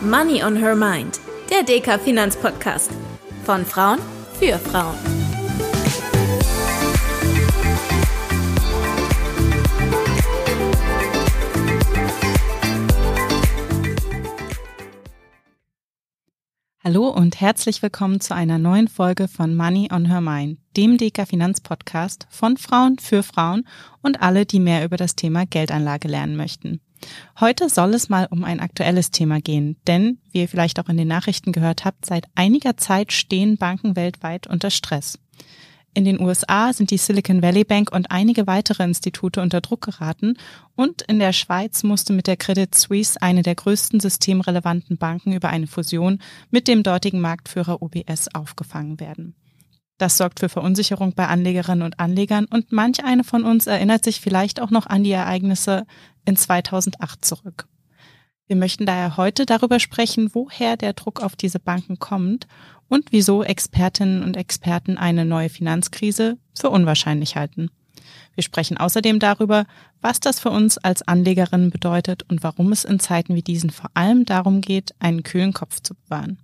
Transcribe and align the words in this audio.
Money 0.00 0.44
on 0.44 0.54
Her 0.54 0.76
Mind, 0.76 1.18
der 1.50 1.64
DK 1.64 1.98
Finanzpodcast. 1.98 2.92
Von 3.42 3.66
Frauen 3.66 3.98
für 4.38 4.56
Frauen. 4.56 4.94
Hallo 16.84 17.08
und 17.08 17.40
herzlich 17.40 17.82
willkommen 17.82 18.20
zu 18.20 18.36
einer 18.36 18.58
neuen 18.58 18.86
Folge 18.86 19.26
von 19.26 19.56
Money 19.56 19.88
on 19.92 20.04
Her 20.04 20.20
Mind, 20.20 20.60
dem 20.76 20.96
DK 20.96 21.26
Finanzpodcast 21.26 22.28
von 22.30 22.56
Frauen 22.56 23.00
für 23.00 23.24
Frauen 23.24 23.66
und 24.00 24.22
alle, 24.22 24.46
die 24.46 24.60
mehr 24.60 24.84
über 24.84 24.96
das 24.96 25.16
Thema 25.16 25.44
Geldanlage 25.44 26.06
lernen 26.06 26.36
möchten. 26.36 26.80
Heute 27.40 27.68
soll 27.68 27.94
es 27.94 28.08
mal 28.08 28.26
um 28.30 28.44
ein 28.44 28.60
aktuelles 28.60 29.10
Thema 29.10 29.40
gehen, 29.40 29.76
denn, 29.86 30.18
wie 30.32 30.40
ihr 30.40 30.48
vielleicht 30.48 30.80
auch 30.80 30.88
in 30.88 30.96
den 30.96 31.08
Nachrichten 31.08 31.52
gehört 31.52 31.84
habt, 31.84 32.06
seit 32.06 32.26
einiger 32.34 32.76
Zeit 32.76 33.12
stehen 33.12 33.56
Banken 33.56 33.96
weltweit 33.96 34.46
unter 34.46 34.70
Stress. 34.70 35.18
In 35.94 36.04
den 36.04 36.20
USA 36.20 36.72
sind 36.72 36.90
die 36.90 36.98
Silicon 36.98 37.42
Valley 37.42 37.64
Bank 37.64 37.90
und 37.92 38.10
einige 38.10 38.46
weitere 38.46 38.84
Institute 38.84 39.40
unter 39.40 39.60
Druck 39.60 39.80
geraten 39.80 40.36
und 40.76 41.02
in 41.02 41.18
der 41.18 41.32
Schweiz 41.32 41.82
musste 41.82 42.12
mit 42.12 42.26
der 42.26 42.36
Credit 42.36 42.72
Suisse 42.72 43.20
eine 43.20 43.42
der 43.42 43.54
größten 43.54 43.98
systemrelevanten 43.98 44.96
Banken 44.98 45.32
über 45.32 45.48
eine 45.48 45.66
Fusion 45.66 46.20
mit 46.50 46.68
dem 46.68 46.82
dortigen 46.82 47.20
Marktführer 47.20 47.82
UBS 47.82 48.28
aufgefangen 48.32 49.00
werden. 49.00 49.34
Das 49.98 50.16
sorgt 50.16 50.38
für 50.38 50.48
Verunsicherung 50.48 51.12
bei 51.12 51.26
Anlegerinnen 51.26 51.82
und 51.82 51.98
Anlegern 51.98 52.44
und 52.44 52.70
manch 52.70 53.04
eine 53.04 53.24
von 53.24 53.44
uns 53.44 53.66
erinnert 53.66 54.04
sich 54.04 54.20
vielleicht 54.20 54.60
auch 54.60 54.70
noch 54.70 54.86
an 54.86 55.02
die 55.02 55.10
Ereignisse 55.10 55.86
in 56.24 56.36
2008 56.36 57.24
zurück. 57.24 57.66
Wir 58.46 58.56
möchten 58.56 58.86
daher 58.86 59.16
heute 59.16 59.44
darüber 59.44 59.80
sprechen, 59.80 60.30
woher 60.32 60.76
der 60.76 60.94
Druck 60.94 61.20
auf 61.20 61.36
diese 61.36 61.58
Banken 61.58 61.98
kommt 61.98 62.46
und 62.88 63.12
wieso 63.12 63.42
Expertinnen 63.42 64.22
und 64.22 64.36
Experten 64.36 64.96
eine 64.96 65.24
neue 65.24 65.50
Finanzkrise 65.50 66.38
für 66.56 66.70
unwahrscheinlich 66.70 67.36
halten. 67.36 67.68
Wir 68.34 68.44
sprechen 68.44 68.78
außerdem 68.78 69.18
darüber, 69.18 69.66
was 70.00 70.20
das 70.20 70.38
für 70.38 70.50
uns 70.50 70.78
als 70.78 71.02
Anlegerinnen 71.02 71.70
bedeutet 71.70 72.22
und 72.30 72.42
warum 72.42 72.72
es 72.72 72.84
in 72.84 73.00
Zeiten 73.00 73.34
wie 73.34 73.42
diesen 73.42 73.70
vor 73.70 73.90
allem 73.94 74.24
darum 74.24 74.60
geht, 74.60 74.94
einen 75.00 75.24
kühlen 75.24 75.52
Kopf 75.52 75.80
zu 75.82 75.94
bewahren. 75.94 76.38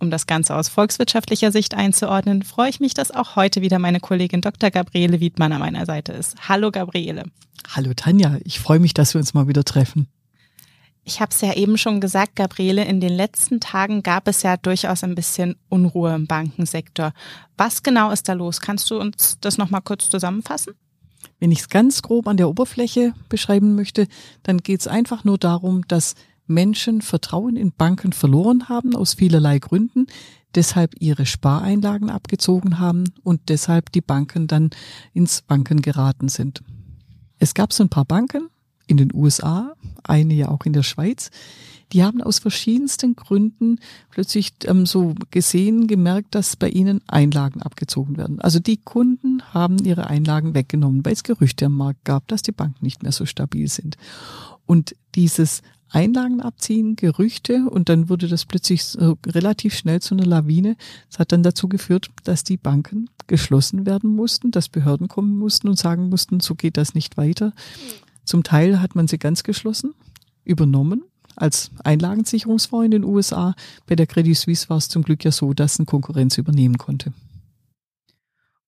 Um 0.00 0.10
das 0.10 0.26
Ganze 0.26 0.54
aus 0.54 0.68
volkswirtschaftlicher 0.68 1.50
Sicht 1.50 1.74
einzuordnen, 1.74 2.42
freue 2.42 2.70
ich 2.70 2.78
mich, 2.78 2.94
dass 2.94 3.10
auch 3.10 3.34
heute 3.34 3.62
wieder 3.62 3.78
meine 3.78 3.98
Kollegin 3.98 4.40
Dr. 4.40 4.70
Gabriele 4.70 5.18
Wiedmann 5.18 5.52
an 5.52 5.58
meiner 5.58 5.86
Seite 5.86 6.12
ist. 6.12 6.36
Hallo 6.48 6.70
Gabriele. 6.70 7.24
Hallo 7.68 7.92
Tanja, 7.94 8.38
ich 8.44 8.60
freue 8.60 8.78
mich, 8.78 8.94
dass 8.94 9.14
wir 9.14 9.18
uns 9.18 9.34
mal 9.34 9.48
wieder 9.48 9.64
treffen. 9.64 10.06
Ich 11.02 11.20
habe 11.20 11.32
es 11.32 11.40
ja 11.40 11.54
eben 11.54 11.78
schon 11.78 12.00
gesagt, 12.00 12.36
Gabriele, 12.36 12.84
in 12.84 13.00
den 13.00 13.12
letzten 13.12 13.60
Tagen 13.60 14.02
gab 14.02 14.28
es 14.28 14.42
ja 14.42 14.56
durchaus 14.56 15.02
ein 15.02 15.14
bisschen 15.14 15.56
Unruhe 15.68 16.14
im 16.14 16.26
Bankensektor. 16.26 17.12
Was 17.56 17.82
genau 17.82 18.10
ist 18.10 18.28
da 18.28 18.34
los? 18.34 18.60
Kannst 18.60 18.90
du 18.90 19.00
uns 19.00 19.38
das 19.40 19.58
nochmal 19.58 19.80
kurz 19.80 20.10
zusammenfassen? 20.10 20.74
Wenn 21.40 21.50
ich 21.50 21.60
es 21.60 21.68
ganz 21.68 22.02
grob 22.02 22.28
an 22.28 22.36
der 22.36 22.48
Oberfläche 22.48 23.14
beschreiben 23.28 23.74
möchte, 23.74 24.06
dann 24.42 24.58
geht 24.58 24.80
es 24.80 24.86
einfach 24.86 25.24
nur 25.24 25.38
darum, 25.38 25.86
dass 25.88 26.14
Menschen 26.48 27.02
Vertrauen 27.02 27.56
in 27.56 27.72
Banken 27.72 28.12
verloren 28.12 28.68
haben 28.68 28.96
aus 28.96 29.14
vielerlei 29.14 29.58
Gründen, 29.58 30.06
deshalb 30.54 30.94
ihre 30.98 31.26
Spareinlagen 31.26 32.10
abgezogen 32.10 32.78
haben 32.78 33.04
und 33.22 33.48
deshalb 33.48 33.92
die 33.92 34.00
Banken 34.00 34.46
dann 34.46 34.70
ins 35.12 35.42
Banken 35.42 35.82
geraten 35.82 36.28
sind. 36.28 36.62
Es 37.38 37.54
gab 37.54 37.72
so 37.72 37.84
ein 37.84 37.90
paar 37.90 38.04
Banken 38.04 38.48
in 38.86 38.96
den 38.96 39.14
USA, 39.14 39.74
eine 40.02 40.34
ja 40.34 40.48
auch 40.48 40.64
in 40.64 40.72
der 40.72 40.82
Schweiz, 40.82 41.30
die 41.92 42.02
haben 42.02 42.22
aus 42.22 42.38
verschiedensten 42.38 43.16
Gründen 43.16 43.78
plötzlich 44.10 44.52
ähm, 44.66 44.84
so 44.84 45.14
gesehen, 45.30 45.86
gemerkt, 45.86 46.34
dass 46.34 46.56
bei 46.56 46.68
ihnen 46.68 47.00
Einlagen 47.06 47.62
abgezogen 47.62 48.16
werden. 48.16 48.40
Also 48.40 48.58
die 48.58 48.76
Kunden 48.76 49.42
haben 49.54 49.78
ihre 49.78 50.06
Einlagen 50.06 50.54
weggenommen, 50.54 51.04
weil 51.04 51.14
es 51.14 51.22
Gerüchte 51.22 51.66
am 51.66 51.76
Markt 51.76 52.04
gab, 52.04 52.28
dass 52.28 52.42
die 52.42 52.52
Banken 52.52 52.84
nicht 52.84 53.02
mehr 53.02 53.12
so 53.12 53.24
stabil 53.24 53.68
sind. 53.68 53.96
Und 54.66 54.94
dieses 55.14 55.62
Einlagen 55.90 56.40
abziehen, 56.40 56.96
Gerüchte 56.96 57.68
und 57.70 57.88
dann 57.88 58.08
wurde 58.08 58.28
das 58.28 58.44
plötzlich 58.44 58.84
so 58.84 59.16
relativ 59.26 59.74
schnell 59.74 60.00
zu 60.00 60.14
einer 60.14 60.26
Lawine. 60.26 60.76
Das 61.10 61.18
hat 61.18 61.32
dann 61.32 61.42
dazu 61.42 61.68
geführt, 61.68 62.10
dass 62.24 62.44
die 62.44 62.56
Banken 62.56 63.08
geschlossen 63.26 63.86
werden 63.86 64.10
mussten, 64.10 64.50
dass 64.50 64.68
Behörden 64.68 65.08
kommen 65.08 65.36
mussten 65.36 65.68
und 65.68 65.78
sagen 65.78 66.08
mussten, 66.08 66.40
so 66.40 66.54
geht 66.54 66.76
das 66.76 66.94
nicht 66.94 67.16
weiter. 67.16 67.52
Zum 68.24 68.42
Teil 68.42 68.80
hat 68.80 68.94
man 68.94 69.08
sie 69.08 69.18
ganz 69.18 69.42
geschlossen, 69.42 69.94
übernommen 70.44 71.02
als 71.36 71.70
Einlagensicherungsfonds 71.84 72.84
in 72.84 72.90
den 72.90 73.04
USA. 73.04 73.54
Bei 73.86 73.94
der 73.94 74.06
Credit 74.06 74.36
Suisse 74.36 74.68
war 74.68 74.78
es 74.78 74.88
zum 74.88 75.02
Glück 75.02 75.24
ja 75.24 75.32
so, 75.32 75.54
dass 75.54 75.78
ein 75.78 75.86
Konkurrenz 75.86 76.36
übernehmen 76.36 76.78
konnte. 76.78 77.12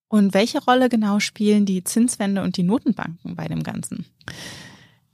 Und 0.09 0.35
welche 0.35 0.63
Rolle 0.65 0.89
genau 0.89 1.21
spielen 1.21 1.67
die 1.67 1.85
Zinswende 1.85 2.43
und 2.43 2.57
die 2.57 2.63
Notenbanken 2.63 3.37
bei 3.37 3.47
dem 3.47 3.63
Ganzen? 3.63 4.07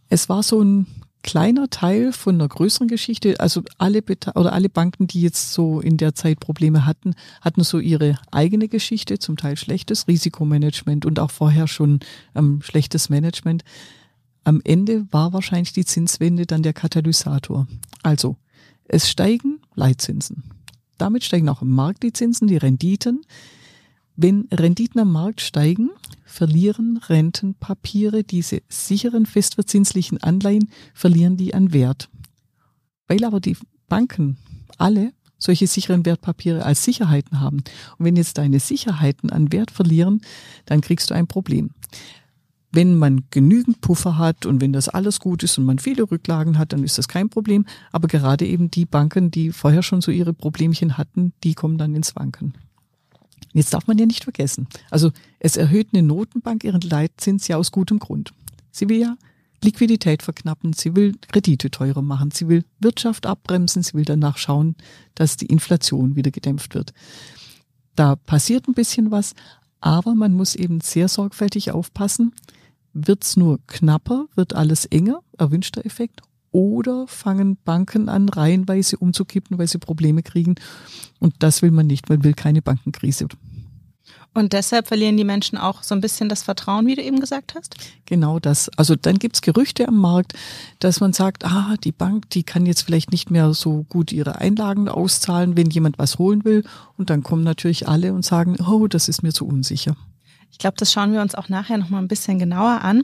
Es 0.08 0.28
war 0.28 0.42
so 0.42 0.62
ein 0.62 0.86
kleiner 1.26 1.68
Teil 1.68 2.12
von 2.12 2.36
einer 2.36 2.48
größeren 2.48 2.88
Geschichte. 2.88 3.40
Also 3.40 3.62
alle 3.76 4.02
oder 4.34 4.52
alle 4.52 4.70
Banken, 4.70 5.08
die 5.08 5.20
jetzt 5.20 5.52
so 5.52 5.80
in 5.80 5.98
der 5.98 6.14
Zeit 6.14 6.40
Probleme 6.40 6.86
hatten, 6.86 7.14
hatten 7.42 7.64
so 7.64 7.78
ihre 7.78 8.18
eigene 8.30 8.68
Geschichte, 8.68 9.18
zum 9.18 9.36
Teil 9.36 9.56
schlechtes 9.58 10.08
Risikomanagement 10.08 11.04
und 11.04 11.18
auch 11.18 11.32
vorher 11.32 11.66
schon 11.68 12.00
ähm, 12.34 12.62
schlechtes 12.62 13.10
Management. 13.10 13.64
Am 14.44 14.62
Ende 14.64 15.06
war 15.10 15.32
wahrscheinlich 15.32 15.72
die 15.72 15.84
Zinswende 15.84 16.46
dann 16.46 16.62
der 16.62 16.72
Katalysator. 16.72 17.66
Also 18.04 18.36
es 18.86 19.10
steigen 19.10 19.58
Leitzinsen. 19.74 20.44
Damit 20.96 21.24
steigen 21.24 21.48
auch 21.48 21.60
im 21.60 21.70
Markt 21.70 22.04
die 22.04 22.12
Zinsen, 22.12 22.46
die 22.46 22.56
Renditen. 22.56 23.22
Wenn 24.16 24.48
Renditen 24.50 25.00
am 25.00 25.12
Markt 25.12 25.42
steigen, 25.42 25.90
verlieren 26.24 26.96
Rentenpapiere, 26.96 28.24
diese 28.24 28.62
sicheren 28.68 29.26
festverzinslichen 29.26 30.22
Anleihen, 30.22 30.70
verlieren 30.94 31.36
die 31.36 31.52
an 31.52 31.74
Wert. 31.74 32.08
Weil 33.08 33.24
aber 33.24 33.40
die 33.40 33.56
Banken 33.88 34.38
alle 34.78 35.12
solche 35.38 35.66
sicheren 35.66 36.06
Wertpapiere 36.06 36.64
als 36.64 36.82
Sicherheiten 36.82 37.40
haben. 37.40 37.58
Und 37.98 38.06
wenn 38.06 38.16
jetzt 38.16 38.38
deine 38.38 38.58
Sicherheiten 38.58 39.28
an 39.28 39.52
Wert 39.52 39.70
verlieren, 39.70 40.22
dann 40.64 40.80
kriegst 40.80 41.10
du 41.10 41.14
ein 41.14 41.26
Problem. 41.26 41.70
Wenn 42.72 42.96
man 42.96 43.24
genügend 43.30 43.82
Puffer 43.82 44.16
hat 44.18 44.46
und 44.46 44.62
wenn 44.62 44.72
das 44.72 44.88
alles 44.88 45.20
gut 45.20 45.42
ist 45.42 45.58
und 45.58 45.66
man 45.66 45.78
viele 45.78 46.10
Rücklagen 46.10 46.58
hat, 46.58 46.72
dann 46.72 46.84
ist 46.84 46.98
das 46.98 47.08
kein 47.08 47.28
Problem. 47.28 47.66
Aber 47.92 48.08
gerade 48.08 48.46
eben 48.46 48.70
die 48.70 48.86
Banken, 48.86 49.30
die 49.30 49.52
vorher 49.52 49.82
schon 49.82 50.00
so 50.00 50.10
ihre 50.10 50.32
Problemchen 50.32 50.96
hatten, 50.96 51.32
die 51.44 51.54
kommen 51.54 51.78
dann 51.78 51.94
ins 51.94 52.16
Wanken. 52.16 52.54
Jetzt 53.52 53.72
darf 53.72 53.86
man 53.86 53.98
ja 53.98 54.06
nicht 54.06 54.24
vergessen. 54.24 54.68
Also 54.90 55.12
es 55.38 55.56
erhöht 55.56 55.88
eine 55.92 56.02
Notenbank 56.02 56.64
ihren 56.64 56.82
Leitzins 56.82 57.48
ja 57.48 57.56
aus 57.56 57.72
gutem 57.72 57.98
Grund. 57.98 58.32
Sie 58.70 58.88
will 58.88 58.98
ja 58.98 59.16
Liquidität 59.64 60.22
verknappen, 60.22 60.72
sie 60.74 60.94
will 60.94 61.14
Kredite 61.28 61.70
teurer 61.70 62.02
machen, 62.02 62.30
sie 62.30 62.48
will 62.48 62.64
Wirtschaft 62.78 63.26
abbremsen, 63.26 63.82
sie 63.82 63.94
will 63.94 64.04
danach 64.04 64.36
schauen, 64.36 64.76
dass 65.14 65.36
die 65.36 65.46
Inflation 65.46 66.16
wieder 66.16 66.30
gedämpft 66.30 66.74
wird. 66.74 66.92
Da 67.94 68.16
passiert 68.16 68.68
ein 68.68 68.74
bisschen 68.74 69.10
was, 69.10 69.34
aber 69.80 70.14
man 70.14 70.34
muss 70.34 70.54
eben 70.54 70.80
sehr 70.80 71.08
sorgfältig 71.08 71.70
aufpassen. 71.70 72.32
Wird's 72.92 73.36
nur 73.36 73.58
knapper, 73.66 74.26
wird 74.34 74.54
alles 74.54 74.84
enger, 74.84 75.20
erwünschter 75.38 75.84
Effekt, 75.86 76.20
oder 76.56 77.06
fangen 77.06 77.58
Banken 77.66 78.08
an, 78.08 78.30
reihenweise 78.30 78.96
umzukippen, 78.96 79.58
weil 79.58 79.68
sie 79.68 79.76
Probleme 79.76 80.22
kriegen. 80.22 80.54
Und 81.20 81.34
das 81.40 81.60
will 81.60 81.70
man 81.70 81.86
nicht, 81.86 82.08
man 82.08 82.24
will 82.24 82.32
keine 82.32 82.62
Bankenkrise. 82.62 83.28
Und 84.32 84.54
deshalb 84.54 84.88
verlieren 84.88 85.18
die 85.18 85.24
Menschen 85.24 85.58
auch 85.58 85.82
so 85.82 85.94
ein 85.94 86.00
bisschen 86.00 86.30
das 86.30 86.42
Vertrauen, 86.42 86.86
wie 86.86 86.94
du 86.94 87.02
eben 87.02 87.20
gesagt 87.20 87.54
hast? 87.54 87.74
Genau 88.06 88.38
das. 88.38 88.70
Also 88.78 88.96
dann 88.96 89.18
gibt's 89.18 89.42
Gerüchte 89.42 89.86
am 89.86 89.98
Markt, 89.98 90.32
dass 90.78 91.00
man 91.00 91.12
sagt, 91.12 91.44
ah, 91.44 91.74
die 91.84 91.92
Bank, 91.92 92.30
die 92.30 92.42
kann 92.42 92.64
jetzt 92.64 92.82
vielleicht 92.82 93.12
nicht 93.12 93.30
mehr 93.30 93.52
so 93.52 93.84
gut 93.90 94.10
ihre 94.10 94.38
Einlagen 94.38 94.88
auszahlen, 94.88 95.58
wenn 95.58 95.68
jemand 95.68 95.98
was 95.98 96.18
holen 96.18 96.44
will. 96.46 96.64
Und 96.96 97.10
dann 97.10 97.22
kommen 97.22 97.44
natürlich 97.44 97.86
alle 97.86 98.14
und 98.14 98.24
sagen, 98.24 98.56
oh, 98.66 98.86
das 98.88 99.08
ist 99.08 99.22
mir 99.22 99.32
zu 99.32 99.46
unsicher. 99.46 99.94
Ich 100.50 100.58
glaube, 100.58 100.76
das 100.78 100.90
schauen 100.90 101.12
wir 101.12 101.20
uns 101.20 101.34
auch 101.34 101.50
nachher 101.50 101.76
noch 101.76 101.90
mal 101.90 101.98
ein 101.98 102.08
bisschen 102.08 102.38
genauer 102.38 102.80
an. 102.82 103.02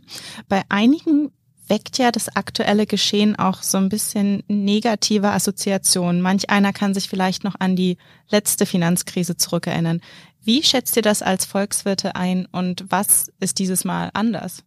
Bei 0.48 0.62
einigen 0.70 1.32
weckt 1.72 1.96
ja 1.96 2.12
das 2.12 2.28
aktuelle 2.28 2.84
Geschehen 2.84 3.34
auch 3.34 3.62
so 3.62 3.78
ein 3.78 3.88
bisschen 3.88 4.42
negative 4.46 5.30
Assoziationen. 5.30 6.20
Manch 6.20 6.50
einer 6.50 6.74
kann 6.74 6.92
sich 6.92 7.08
vielleicht 7.08 7.44
noch 7.44 7.54
an 7.60 7.76
die 7.76 7.96
letzte 8.28 8.66
Finanzkrise 8.66 9.38
zurückerinnern. 9.38 10.02
Wie 10.44 10.62
schätzt 10.62 10.96
ihr 10.96 11.02
das 11.02 11.22
als 11.22 11.46
Volkswirte 11.46 12.14
ein 12.14 12.44
und 12.44 12.84
was 12.90 13.32
ist 13.40 13.58
dieses 13.58 13.86
Mal 13.86 14.10
anders? 14.12 14.64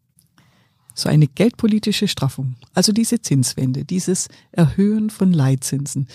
So 0.96 1.08
eine 1.08 1.28
geldpolitische 1.28 2.08
Straffung, 2.08 2.56
also 2.74 2.92
diese 2.92 3.22
Zinswende, 3.22 3.86
dieses 3.86 4.28
Erhöhen 4.52 5.12
von 5.12 5.32
Leitzinsen, 5.32 6.08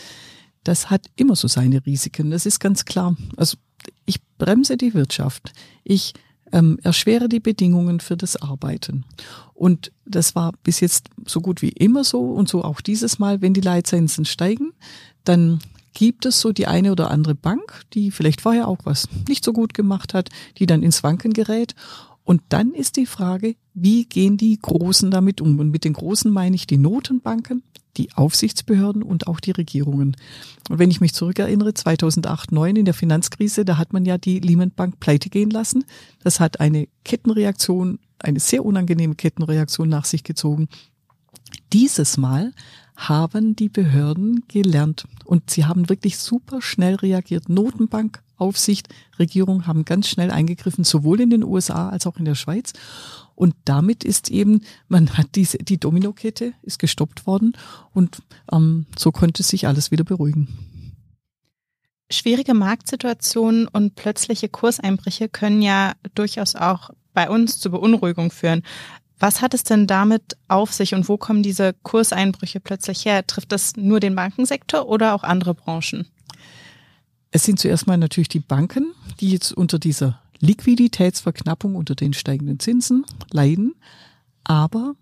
das 0.64 0.90
hat 0.90 1.06
immer 1.14 1.36
so 1.36 1.46
seine 1.46 1.86
Risiken, 1.86 2.32
das 2.32 2.46
ist 2.46 2.58
ganz 2.58 2.84
klar. 2.84 3.16
Also 3.36 3.58
ich 4.06 4.16
bremse 4.38 4.76
die 4.76 4.92
Wirtschaft. 4.94 5.52
Ich 5.84 6.14
ähm, 6.52 6.78
erschwere 6.82 7.28
die 7.28 7.40
Bedingungen 7.40 8.00
für 8.00 8.16
das 8.16 8.36
Arbeiten. 8.40 9.04
Und 9.54 9.92
das 10.04 10.34
war 10.34 10.52
bis 10.62 10.80
jetzt 10.80 11.08
so 11.26 11.40
gut 11.40 11.62
wie 11.62 11.70
immer 11.70 12.04
so 12.04 12.20
und 12.20 12.48
so 12.48 12.64
auch 12.64 12.80
dieses 12.80 13.18
Mal, 13.18 13.42
wenn 13.42 13.54
die 13.54 13.60
Leitzinsen 13.60 14.24
steigen, 14.24 14.72
dann 15.24 15.60
gibt 15.92 16.24
es 16.26 16.40
so 16.40 16.52
die 16.52 16.66
eine 16.66 16.92
oder 16.92 17.10
andere 17.10 17.34
Bank, 17.34 17.82
die 17.92 18.10
vielleicht 18.10 18.40
vorher 18.40 18.68
auch 18.68 18.78
was 18.84 19.08
nicht 19.28 19.44
so 19.44 19.52
gut 19.52 19.74
gemacht 19.74 20.14
hat, 20.14 20.28
die 20.58 20.66
dann 20.66 20.82
ins 20.82 21.02
Wanken 21.02 21.32
gerät. 21.32 21.74
Und 22.24 22.42
dann 22.48 22.72
ist 22.72 22.96
die 22.96 23.06
Frage, 23.06 23.56
wie 23.74 24.04
gehen 24.04 24.36
die 24.36 24.58
Großen 24.60 25.10
damit 25.10 25.40
um? 25.40 25.58
Und 25.58 25.70
mit 25.70 25.84
den 25.84 25.94
Großen 25.94 26.30
meine 26.30 26.54
ich 26.54 26.66
die 26.66 26.78
Notenbanken, 26.78 27.62
die 27.96 28.12
Aufsichtsbehörden 28.14 29.02
und 29.02 29.26
auch 29.26 29.40
die 29.40 29.50
Regierungen. 29.50 30.16
Und 30.68 30.78
wenn 30.78 30.90
ich 30.90 31.00
mich 31.00 31.14
zurückerinnere, 31.14 31.74
2008, 31.74 32.50
2009 32.50 32.76
in 32.76 32.84
der 32.84 32.94
Finanzkrise, 32.94 33.64
da 33.64 33.78
hat 33.78 33.92
man 33.92 34.04
ja 34.04 34.18
die 34.18 34.40
Lehman 34.40 34.70
Bank 34.70 35.00
pleite 35.00 35.30
gehen 35.30 35.50
lassen. 35.50 35.84
Das 36.22 36.40
hat 36.40 36.60
eine 36.60 36.88
Kettenreaktion, 37.04 37.98
eine 38.18 38.40
sehr 38.40 38.64
unangenehme 38.64 39.14
Kettenreaktion 39.14 39.88
nach 39.88 40.04
sich 40.04 40.24
gezogen. 40.24 40.68
Dieses 41.72 42.16
Mal 42.16 42.52
haben 42.96 43.56
die 43.56 43.68
Behörden 43.68 44.44
gelernt 44.48 45.06
und 45.24 45.50
sie 45.50 45.64
haben 45.64 45.88
wirklich 45.88 46.18
super 46.18 46.60
schnell 46.60 46.96
reagiert. 46.96 47.48
Notenbank, 47.48 48.22
Aufsicht, 48.40 48.88
Regierung 49.18 49.66
haben 49.66 49.84
ganz 49.84 50.08
schnell 50.08 50.30
eingegriffen, 50.30 50.84
sowohl 50.84 51.20
in 51.20 51.30
den 51.30 51.44
USA 51.44 51.88
als 51.88 52.06
auch 52.06 52.16
in 52.16 52.24
der 52.24 52.34
Schweiz. 52.34 52.72
Und 53.34 53.54
damit 53.64 54.04
ist 54.04 54.30
eben, 54.30 54.62
man 54.88 55.16
hat 55.16 55.28
diese, 55.34 55.58
die 55.58 55.78
Dominokette 55.78 56.52
ist 56.62 56.78
gestoppt 56.78 57.26
worden 57.26 57.54
und 57.92 58.22
ähm, 58.52 58.86
so 58.98 59.12
konnte 59.12 59.42
sich 59.42 59.66
alles 59.66 59.90
wieder 59.90 60.04
beruhigen. 60.04 60.48
Schwierige 62.12 62.54
Marktsituationen 62.54 63.68
und 63.68 63.94
plötzliche 63.94 64.48
Kurseinbrüche 64.48 65.28
können 65.28 65.62
ja 65.62 65.92
durchaus 66.14 66.56
auch 66.56 66.90
bei 67.14 67.30
uns 67.30 67.58
zu 67.60 67.70
Beunruhigung 67.70 68.30
führen. 68.30 68.62
Was 69.20 69.42
hat 69.42 69.54
es 69.54 69.64
denn 69.64 69.86
damit 69.86 70.36
auf 70.48 70.72
sich 70.72 70.94
und 70.94 71.08
wo 71.08 71.18
kommen 71.18 71.42
diese 71.42 71.74
Kurseinbrüche 71.82 72.58
plötzlich 72.58 73.04
her? 73.04 73.26
Trifft 73.26 73.52
das 73.52 73.76
nur 73.76 74.00
den 74.00 74.16
Bankensektor 74.16 74.88
oder 74.88 75.14
auch 75.14 75.22
andere 75.22 75.54
Branchen? 75.54 76.08
Es 77.30 77.44
sind 77.44 77.60
zuerst 77.60 77.86
mal 77.86 77.96
natürlich 77.96 78.28
die 78.28 78.40
Banken, 78.40 78.92
die 79.20 79.30
jetzt 79.30 79.52
unter 79.52 79.78
dieser 79.78 80.20
Liquiditätsverknappung, 80.40 81.76
unter 81.76 81.94
den 81.94 82.12
steigenden 82.12 82.58
Zinsen 82.58 83.04
leiden. 83.30 83.74
Aber 84.42 84.94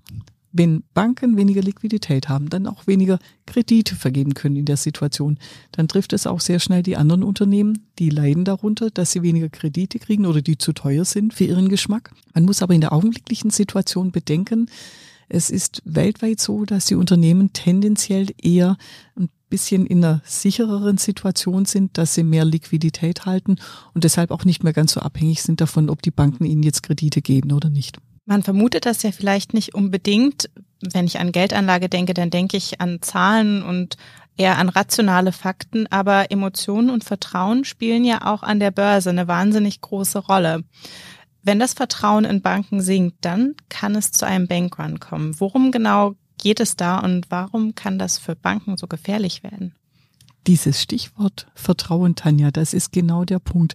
wenn 0.53 0.83
Banken 0.93 1.37
weniger 1.37 1.63
Liquidität 1.63 2.29
haben, 2.29 2.51
dann 2.51 2.67
auch 2.67 2.87
weniger 2.87 3.19
Kredite 3.47 3.95
vergeben 3.95 4.35
können 4.35 4.57
in 4.57 4.65
der 4.65 4.77
Situation, 4.77 5.39
dann 5.73 5.89
trifft 5.89 6.13
es 6.13 6.27
auch 6.27 6.41
sehr 6.41 6.59
schnell 6.59 6.83
die 6.83 6.97
anderen 6.97 7.23
Unternehmen, 7.23 7.87
die 7.99 8.11
leiden 8.11 8.45
darunter, 8.45 8.91
dass 8.91 9.13
sie 9.13 9.23
weniger 9.23 9.49
Kredite 9.49 9.99
kriegen 9.99 10.27
oder 10.27 10.43
die 10.43 10.59
zu 10.59 10.73
teuer 10.73 11.05
sind 11.05 11.33
für 11.33 11.45
ihren 11.45 11.69
Geschmack. 11.69 12.13
Man 12.35 12.45
muss 12.45 12.63
aber 12.63 12.75
in 12.75 12.81
der 12.81 12.93
augenblicklichen 12.93 13.51
Situation 13.51 14.11
bedenken, 14.11 14.69
es 15.29 15.51
ist 15.51 15.83
weltweit 15.85 16.41
so, 16.41 16.65
dass 16.65 16.87
die 16.87 16.95
Unternehmen 16.95 17.53
tendenziell 17.53 18.29
eher 18.41 18.79
ein 19.15 19.29
bisschen 19.49 19.87
in 19.87 20.05
einer 20.05 20.23
sichereren 20.25 20.99
Situation 20.99 21.65
sind, 21.65 21.99
dass 21.99 22.15
sie 22.15 22.23
mehr 22.23 22.45
Liquidität 22.45 23.27
halten 23.27 23.57
und 23.95 24.05
deshalb 24.05 24.31
auch 24.31 24.45
nicht 24.45 24.65
mehr 24.65 24.73
ganz 24.73 24.93
so 24.93 25.01
abhängig 25.01 25.43
sind 25.43 25.61
davon, 25.61 25.91
ob 25.91 26.03
die 26.03 26.11
Banken 26.11 26.45
ihnen 26.45 26.63
jetzt 26.63 26.83
Kredite 26.83 27.23
geben 27.23 27.53
oder 27.53 27.71
nicht. 27.71 27.99
Man 28.27 28.43
vermutet 28.43 28.85
das 28.85 29.03
ja 29.03 29.11
vielleicht 29.11 29.55
nicht 29.55 29.75
unbedingt. 29.75 30.51
Wenn 30.81 31.07
ich 31.07 31.19
an 31.19 31.33
Geldanlage 31.33 31.89
denke, 31.89 32.15
dann 32.15 32.31
denke 32.31 32.57
ich 32.57 32.81
an 32.81 33.01
Zahlen 33.01 33.63
und 33.63 33.97
eher 34.37 34.59
an 34.59 34.69
rationale 34.69 35.33
Fakten, 35.33 35.87
aber 35.89 36.31
Emotionen 36.31 36.91
und 36.91 37.05
Vertrauen 37.05 37.65
spielen 37.65 38.05
ja 38.05 38.27
auch 38.33 38.43
an 38.43 38.61
der 38.61 38.71
Börse 38.71 39.11
eine 39.11 39.29
wahnsinnig 39.29 39.81
große 39.81 40.19
Rolle. 40.19 40.63
Wenn 41.43 41.59
das 41.59 41.73
Vertrauen 41.73 42.25
in 42.25 42.43
Banken 42.43 42.81
sinkt, 42.81 43.17
dann 43.23 43.55
kann 43.69 43.95
es 43.95 44.13
zu 44.13 44.27
einem 44.27 44.47
Bankrun 44.47 45.01
kommen. 45.01 45.39
Worum 45.41 45.73
genau 45.73 46.15
geht 46.39 46.61
es 46.61 46.77
da 46.77 46.99
und 46.99 47.27
warum 47.31 47.75
kann 47.75 47.99
das 47.99 48.19
für 48.19 48.37
Banken 48.37 48.77
so 48.77 48.87
gefährlich 48.87 49.43
werden? 49.43 49.75
Dieses 50.47 50.81
Stichwort 50.81 51.47
Vertrauen, 51.55 52.15
Tanja, 52.15 52.51
das 52.51 52.73
ist 52.73 52.93
genau 52.93 53.25
der 53.25 53.39
Punkt. 53.39 53.75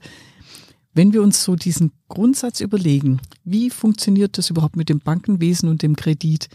Wenn 0.93 1.13
wir 1.13 1.21
uns 1.21 1.43
so 1.43 1.55
diesen 1.55 1.91
Grundsatz 2.07 2.61
überlegen, 2.61 3.19
wie 3.43 3.69
funktioniert 3.69 4.37
das 4.37 4.49
überhaupt 4.49 4.75
mit 4.75 4.89
dem 4.89 4.99
Bankenwesen 4.99 5.69
und 5.69 5.81
dem 5.81 5.95
Kredit? 5.95 6.49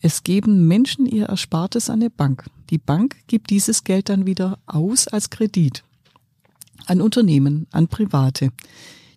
Es 0.00 0.22
geben 0.22 0.68
Menschen 0.68 1.06
ihr 1.06 1.28
Erspartes 1.28 1.90
an 1.90 2.00
eine 2.00 2.10
Bank. 2.10 2.46
Die 2.70 2.78
Bank 2.78 3.16
gibt 3.26 3.50
dieses 3.50 3.84
Geld 3.84 4.08
dann 4.08 4.26
wieder 4.26 4.58
aus 4.66 5.08
als 5.08 5.30
Kredit 5.30 5.82
an 6.86 7.00
Unternehmen, 7.00 7.66
an 7.70 7.88
Private. 7.88 8.50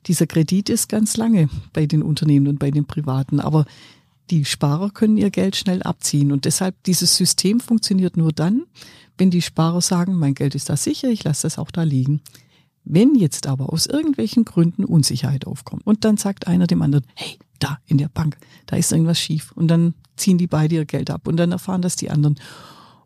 Dieser 0.08 0.28
Kredit 0.28 0.70
ist 0.70 0.90
ganz 0.90 1.18
lange 1.18 1.50
bei 1.74 1.86
den 1.86 2.04
Unternehmen 2.04 2.48
und 2.48 2.60
bei 2.60 2.72
den 2.72 2.86
Privaten, 2.86 3.40
aber 3.40 3.66
die 4.32 4.46
Sparer 4.46 4.90
können 4.90 5.18
ihr 5.18 5.30
Geld 5.30 5.56
schnell 5.56 5.84
abziehen 5.84 6.32
und 6.32 6.46
deshalb 6.46 6.82
dieses 6.84 7.16
System 7.16 7.60
funktioniert 7.60 8.18
nur 8.18 8.32
dann, 8.32 8.64
wenn 9.18 9.30
die 9.30 9.42
Sparer 9.42 9.82
sagen, 9.82 10.16
mein 10.16 10.34
Geld 10.34 10.56
ist 10.56 10.70
da 10.70 10.78
sicher, 10.78 11.10
ich 11.10 11.24
lasse 11.24 11.44
das 11.44 11.60
auch 11.60 11.70
da 11.70 11.84
liegen. 11.84 12.22
Wenn 12.84 13.14
jetzt 13.14 13.46
aber 13.46 13.72
aus 13.72 13.86
irgendwelchen 13.86 14.46
Gründen 14.46 14.86
Unsicherheit 14.86 15.46
aufkommt 15.46 15.86
und 15.86 16.06
dann 16.06 16.18
sagt 16.18 16.48
einer 16.48 16.66
dem 16.66 16.82
anderen, 16.82 17.06
hey, 17.14 17.38
da 17.60 17.78
in 17.86 17.98
der 17.98 18.10
Bank, 18.10 18.38
da 18.66 18.78
ist 18.78 18.92
irgendwas 18.92 19.20
schief 19.20 19.52
und 19.52 19.68
dann 19.68 19.94
ziehen 20.16 20.38
die 20.38 20.48
beide 20.48 20.76
ihr 20.76 20.86
Geld 20.86 21.12
ab 21.12 21.28
und 21.28 21.38
dann 21.38 21.52
erfahren 21.52 21.82
das 21.82 21.96
die 21.96 22.10
anderen. 22.10 22.40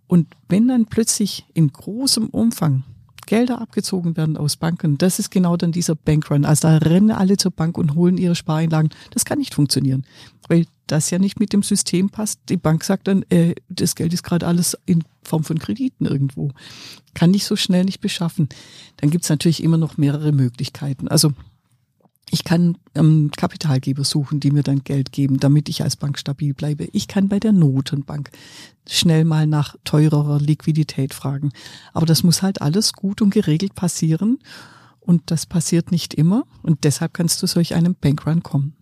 Und 0.08 0.28
wenn 0.48 0.68
dann 0.68 0.86
plötzlich 0.86 1.46
in 1.54 1.74
großem 1.74 2.28
Umfang 2.28 2.84
Gelder 3.26 3.60
abgezogen 3.60 4.16
werden 4.18 4.38
aus 4.38 4.56
Banken, 4.56 4.98
das 4.98 5.18
ist 5.18 5.32
genau 5.32 5.58
dann 5.58 5.72
dieser 5.72 5.96
Bankrun. 5.96 6.46
Also 6.46 6.68
da 6.68 6.78
rennen 6.78 7.12
alle 7.12 7.38
zur 7.38 7.52
Bank 7.52 7.78
und 7.78 7.96
holen 7.96 8.18
ihre 8.18 8.36
Spareinlagen. 8.36 8.92
Das 9.12 9.26
kann 9.26 9.40
nicht 9.40 9.56
funktionieren, 9.56 10.06
weil 10.48 10.68
das 10.88 11.10
ja 11.10 11.20
nicht 11.20 11.40
mit 11.40 11.54
dem 11.54 11.64
System 11.64 12.10
passt. 12.10 12.40
Die 12.50 12.58
Bank 12.58 12.84
sagt 12.84 13.08
dann, 13.08 13.24
äh, 13.30 13.56
das 13.70 13.96
Geld 13.96 14.14
ist 14.14 14.24
gerade 14.24 14.48
alles 14.48 14.78
in 14.86 15.04
Form 15.24 15.44
von 15.44 15.60
Krediten 15.60 16.06
irgendwo. 16.06 16.52
Kann 17.14 17.34
ich 17.34 17.46
so 17.46 17.56
schnell 17.56 17.86
nicht 17.86 18.02
beschaffen. 18.02 18.50
Dann 18.98 19.10
gibt's 19.10 19.30
natürlich 19.30 19.64
immer 19.64 19.78
noch 19.78 19.98
mehrere 19.98 20.32
Möglichkeiten. 20.32 21.08
Also 21.08 21.34
ich 22.32 22.44
kann 22.44 22.78
ähm, 22.96 23.32
Kapitalgeber 23.36 24.04
suchen, 24.04 24.40
die 24.40 24.52
mir 24.52 24.64
dann 24.64 24.84
Geld 24.84 25.12
geben, 25.12 25.40
damit 25.40 25.70
ich 25.70 25.84
als 25.84 25.96
Bank 25.96 26.18
stabil 26.18 26.54
bleibe. 26.54 26.88
Ich 26.92 27.08
kann 27.08 27.30
bei 27.30 27.40
der 27.40 27.52
Notenbank 27.52 28.32
schnell 28.88 29.26
mal 29.26 29.48
nach 29.48 29.76
teurerer 29.84 30.40
Liquidität 30.40 31.14
fragen. 31.14 31.52
Aber 31.94 32.06
das 32.06 32.24
muss 32.24 32.42
halt 32.42 32.62
alles 32.62 32.94
gut 32.94 33.22
und 33.22 33.30
geregelt 33.32 33.76
passieren. 33.76 34.40
Und 35.00 35.30
das 35.30 35.46
passiert 35.46 35.92
nicht 35.92 36.16
immer. 36.16 36.46
Und 36.64 36.84
deshalb 36.84 37.14
kannst 37.14 37.42
du 37.44 37.48
solch 37.48 37.76
einem 37.76 37.96
Bankrun 37.96 38.42
kommen. 38.42 38.76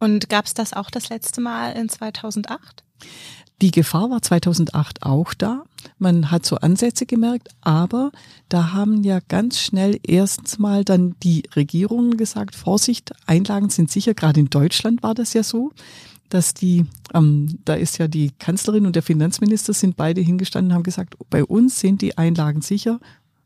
Und 0.00 0.28
gab 0.28 0.46
es 0.46 0.54
das 0.54 0.72
auch 0.72 0.90
das 0.90 1.10
letzte 1.10 1.40
Mal 1.40 1.72
in 1.72 1.88
2008? 1.88 2.82
Die 3.62 3.70
Gefahr 3.70 4.08
war 4.08 4.22
2008 4.22 5.02
auch 5.02 5.34
da. 5.34 5.64
Man 5.98 6.30
hat 6.30 6.46
so 6.46 6.56
Ansätze 6.56 7.04
gemerkt, 7.04 7.48
aber 7.60 8.10
da 8.48 8.72
haben 8.72 9.04
ja 9.04 9.20
ganz 9.28 9.60
schnell 9.60 10.00
erstens 10.02 10.58
mal 10.58 10.82
dann 10.82 11.14
die 11.22 11.42
Regierungen 11.54 12.16
gesagt, 12.16 12.54
Vorsicht, 12.54 13.12
Einlagen 13.26 13.68
sind 13.68 13.90
sicher. 13.90 14.14
Gerade 14.14 14.40
in 14.40 14.48
Deutschland 14.48 15.02
war 15.02 15.14
das 15.14 15.34
ja 15.34 15.42
so, 15.42 15.72
dass 16.30 16.54
die, 16.54 16.86
ähm, 17.12 17.58
da 17.66 17.74
ist 17.74 17.98
ja 17.98 18.08
die 18.08 18.30
Kanzlerin 18.38 18.86
und 18.86 18.96
der 18.96 19.02
Finanzminister 19.02 19.74
sind 19.74 19.96
beide 19.96 20.22
hingestanden 20.22 20.70
und 20.70 20.76
haben 20.76 20.82
gesagt, 20.82 21.16
bei 21.28 21.44
uns 21.44 21.80
sind 21.80 22.00
die 22.00 22.16
Einlagen 22.16 22.62
sicher. 22.62 22.98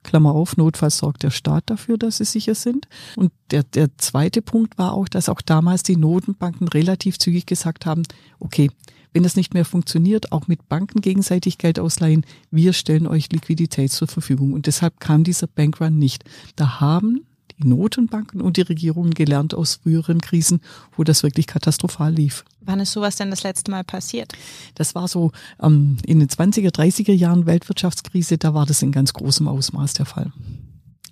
Klammer 0.04 0.32
auf, 0.32 0.56
notfalls 0.56 0.98
sorgt 0.98 1.24
der 1.24 1.30
Staat 1.30 1.64
dafür, 1.66 1.98
dass 1.98 2.18
sie 2.18 2.24
sicher 2.24 2.54
sind. 2.54 2.86
Und 3.16 3.32
der, 3.50 3.64
der 3.64 3.96
zweite 3.98 4.42
Punkt 4.42 4.78
war 4.78 4.92
auch, 4.92 5.08
dass 5.08 5.28
auch 5.28 5.40
damals 5.40 5.82
die 5.82 5.96
Notenbanken 5.96 6.68
relativ 6.68 7.18
zügig 7.18 7.46
gesagt 7.46 7.86
haben, 7.86 8.04
okay, 8.38 8.70
wenn 9.12 9.22
das 9.22 9.36
nicht 9.36 9.54
mehr 9.54 9.64
funktioniert, 9.64 10.32
auch 10.32 10.48
mit 10.48 10.68
Banken 10.68 11.00
gegenseitig 11.00 11.58
Geld 11.58 11.78
ausleihen, 11.78 12.26
wir 12.50 12.72
stellen 12.72 13.06
euch 13.06 13.30
Liquidität 13.32 13.92
zur 13.92 14.08
Verfügung. 14.08 14.52
Und 14.52 14.66
deshalb 14.66 15.00
kam 15.00 15.24
dieser 15.24 15.46
Bankrun 15.46 15.98
nicht. 15.98 16.24
Da 16.56 16.80
haben 16.80 17.24
die 17.58 17.68
Notenbanken 17.68 18.40
und 18.40 18.56
die 18.56 18.62
Regierungen 18.62 19.12
gelernt 19.12 19.54
aus 19.54 19.76
früheren 19.76 20.20
Krisen, 20.20 20.60
wo 20.96 21.04
das 21.04 21.22
wirklich 21.22 21.46
katastrophal 21.46 22.12
lief. 22.12 22.44
Wann 22.60 22.80
ist 22.80 22.92
sowas 22.92 23.16
denn 23.16 23.30
das 23.30 23.42
letzte 23.42 23.70
Mal 23.70 23.84
passiert? 23.84 24.32
Das 24.74 24.94
war 24.94 25.08
so 25.08 25.32
ähm, 25.62 25.98
in 26.06 26.20
den 26.20 26.28
20er, 26.28 26.74
30er 26.74 27.12
Jahren 27.12 27.46
Weltwirtschaftskrise, 27.46 28.38
da 28.38 28.54
war 28.54 28.66
das 28.66 28.82
in 28.82 28.92
ganz 28.92 29.12
großem 29.12 29.46
Ausmaß 29.48 29.94
der 29.94 30.06
Fall. 30.06 30.32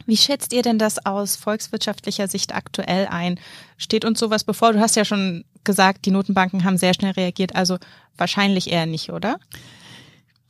Wie 0.06 0.16
schätzt 0.16 0.52
ihr 0.52 0.62
denn 0.62 0.78
das 0.78 1.04
aus 1.06 1.36
volkswirtschaftlicher 1.36 2.26
Sicht 2.26 2.54
aktuell 2.54 3.06
ein? 3.06 3.38
Steht 3.76 4.04
uns 4.04 4.18
sowas 4.18 4.44
bevor? 4.44 4.72
Du 4.72 4.80
hast 4.80 4.96
ja 4.96 5.04
schon 5.04 5.44
gesagt, 5.64 6.06
die 6.06 6.10
Notenbanken 6.10 6.64
haben 6.64 6.76
sehr 6.76 6.94
schnell 6.94 7.12
reagiert, 7.12 7.54
also 7.54 7.78
wahrscheinlich 8.16 8.70
eher 8.70 8.86
nicht, 8.86 9.10
oder? 9.10 9.38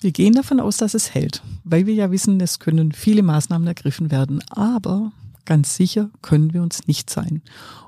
Wir 0.01 0.11
gehen 0.11 0.35
davon 0.35 0.59
aus, 0.59 0.79
dass 0.79 0.95
es 0.95 1.15
hält, 1.15 1.43
weil 1.65 1.87
wir 1.87 1.95
ja 1.95 2.11
wissen, 2.11 2.41
es 2.41 2.59
können 2.59 2.93
viele 2.93 3.23
Maßnahmen 3.23 3.69
ergriffen 3.69 4.11
werden, 4.11 4.43
aber 4.51 5.13
ganz 5.45 5.77
sicher 5.77 6.11
können 6.23 6.53
wir 6.53 6.63
uns 6.63 6.87
nicht 6.87 7.11
sein. 7.11 7.43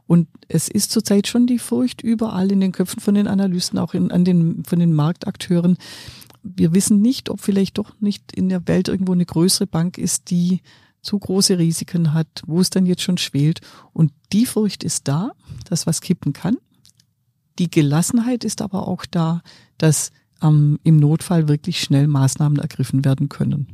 Und 0.06 0.28
es 0.48 0.68
ist 0.68 0.90
zurzeit 0.90 1.26
schon 1.26 1.46
die 1.46 1.58
Furcht 1.58 2.02
überall 2.02 2.52
in 2.52 2.60
den 2.60 2.72
Köpfen 2.72 3.00
von 3.00 3.14
den 3.14 3.26
Analysten, 3.26 3.78
auch 3.78 3.94
in, 3.94 4.10
an 4.10 4.24
den, 4.24 4.64
von 4.64 4.78
den 4.78 4.92
Marktakteuren. 4.92 5.78
Wir 6.42 6.74
wissen 6.74 7.00
nicht, 7.00 7.30
ob 7.30 7.40
vielleicht 7.40 7.78
doch 7.78 7.98
nicht 8.00 8.32
in 8.32 8.48
der 8.48 8.66
Welt 8.68 8.88
irgendwo 8.88 9.12
eine 9.12 9.24
größere 9.24 9.66
Bank 9.66 9.96
ist, 9.96 10.30
die 10.30 10.60
zu 11.00 11.18
große 11.18 11.58
Risiken 11.58 12.12
hat, 12.12 12.42
wo 12.46 12.60
es 12.60 12.70
dann 12.70 12.86
jetzt 12.86 13.02
schon 13.02 13.18
schwelt. 13.18 13.60
Und 13.92 14.12
die 14.32 14.46
Furcht 14.46 14.84
ist 14.84 15.08
da, 15.08 15.32
dass 15.68 15.86
was 15.86 16.00
kippen 16.00 16.32
kann. 16.32 16.56
Die 17.58 17.70
Gelassenheit 17.70 18.44
ist 18.44 18.62
aber 18.62 18.88
auch 18.88 19.06
da, 19.06 19.42
dass 19.78 20.10
ähm, 20.42 20.78
im 20.82 20.98
Notfall 20.98 21.48
wirklich 21.48 21.80
schnell 21.80 22.08
Maßnahmen 22.08 22.58
ergriffen 22.58 23.04
werden 23.04 23.28
können. 23.28 23.68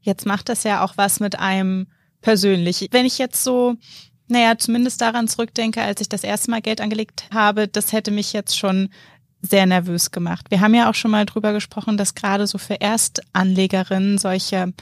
Jetzt 0.00 0.26
macht 0.26 0.48
das 0.48 0.62
ja 0.62 0.84
auch 0.84 0.96
was 0.96 1.20
mit 1.20 1.38
einem 1.38 1.86
persönlich. 2.20 2.88
Wenn 2.90 3.06
ich 3.06 3.18
jetzt 3.18 3.42
so, 3.44 3.74
naja, 4.28 4.58
zumindest 4.58 5.00
daran 5.00 5.28
zurückdenke, 5.28 5.82
als 5.82 6.00
ich 6.00 6.08
das 6.08 6.24
erste 6.24 6.50
Mal 6.50 6.62
Geld 6.62 6.80
angelegt 6.80 7.28
habe, 7.32 7.68
das 7.68 7.92
hätte 7.92 8.10
mich 8.10 8.32
jetzt 8.32 8.56
schon 8.56 8.90
sehr 9.40 9.66
nervös 9.66 10.10
gemacht. 10.10 10.46
Wir 10.50 10.60
haben 10.60 10.74
ja 10.74 10.90
auch 10.90 10.94
schon 10.94 11.10
mal 11.10 11.24
drüber 11.24 11.52
gesprochen, 11.52 11.96
dass 11.96 12.14
gerade 12.14 12.46
so 12.46 12.58
für 12.58 12.80
Erstanlegerinnen 12.80 14.18
solche 14.18 14.72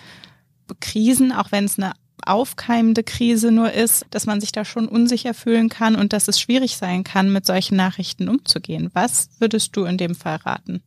Krisen, 0.80 1.32
auch 1.32 1.52
wenn 1.52 1.66
es 1.66 1.78
eine 1.78 1.92
aufkeimende 2.24 3.04
Krise 3.04 3.52
nur 3.52 3.72
ist, 3.72 4.06
dass 4.10 4.26
man 4.26 4.40
sich 4.40 4.52
da 4.52 4.64
schon 4.64 4.88
unsicher 4.88 5.34
fühlen 5.34 5.68
kann 5.68 5.94
und 5.94 6.12
dass 6.12 6.28
es 6.28 6.40
schwierig 6.40 6.76
sein 6.76 7.04
kann, 7.04 7.32
mit 7.32 7.46
solchen 7.46 7.76
Nachrichten 7.76 8.28
umzugehen. 8.28 8.90
Was 8.94 9.28
würdest 9.38 9.76
du 9.76 9.84
in 9.84 9.98
dem 9.98 10.14
Fall 10.14 10.36
raten? 10.36 10.82